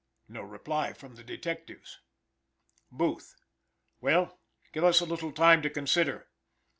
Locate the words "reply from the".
0.41-1.23